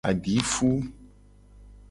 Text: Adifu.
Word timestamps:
Adifu. 0.09 0.69